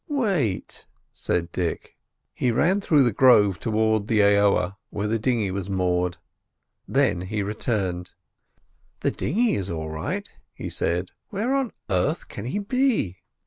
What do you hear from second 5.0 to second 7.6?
the dinghy was moored; then he